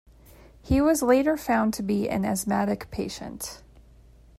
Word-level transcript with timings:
He 0.63 0.81
was 0.81 1.03
later 1.03 1.37
found 1.37 1.75
to 1.75 1.83
be 1.83 2.09
an 2.09 2.25
asthmatic 2.25 2.89
patient. 2.89 3.61